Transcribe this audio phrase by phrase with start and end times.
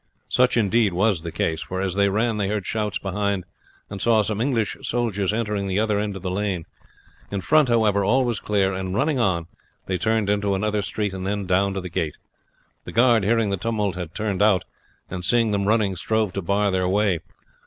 [0.29, 3.43] Such, indeed, was the case, for as they ran they heard shouts behind,
[3.87, 6.65] and saw some English soldiers entering the other end of the lane.
[7.29, 9.45] In front, however, all was clear, and running on
[9.85, 12.17] they turned into another street, and then down to the gate.
[12.83, 14.65] The guard, hearing the tumult, had turned out,
[15.07, 17.19] and seeing them running, strove to bar their way.